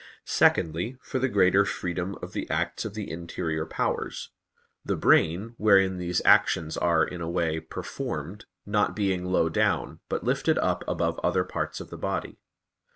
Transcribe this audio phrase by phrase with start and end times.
[0.25, 4.31] Secondly, for the greater freedom of the acts of the interior powers;
[4.83, 10.23] the brain, wherein these actions are, in a way, performed, not being low down, but
[10.23, 12.39] lifted up above other parts of the body.